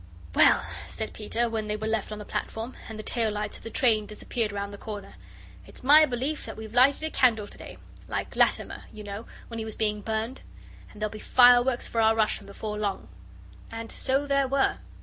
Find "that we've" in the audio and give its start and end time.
6.47-6.73